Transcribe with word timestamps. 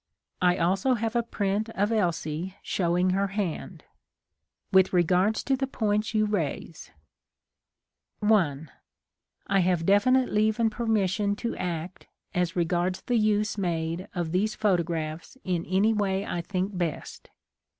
I 0.41 0.57
also 0.57 0.95
have 0.95 1.15
a 1.15 1.21
print 1.21 1.69
of 1.75 1.91
Elsie 1.91 2.55
showing 2.63 3.11
her 3.11 3.27
hand. 3.27 3.83
With 4.71 4.93
regard 4.93 5.35
to 5.35 5.55
the 5.55 5.67
points 5.67 6.15
you 6.15 6.25
raise; 6.25 6.89
35 8.21 8.21
THE 8.21 8.25
COMING 8.25 8.41
OF 8.41 8.47
THE 8.49 8.55
FAIRIES 8.55 8.69
1. 9.47 9.55
I 9.55 9.59
have 9.59 9.85
definite 9.85 10.31
leave 10.33 10.59
and 10.59 10.71
permission 10.71 11.35
to 11.35 11.55
act 11.57 12.07
as 12.33 12.55
regards 12.55 13.01
the 13.01 13.17
use 13.19 13.59
made 13.59 14.07
of 14.15 14.31
these 14.31 14.55
photo 14.55 14.81
graphs 14.81 15.37
in 15.43 15.65
any 15.67 15.93
way 15.93 16.25
I 16.25 16.41
think 16.41 16.75
best. 16.75 17.29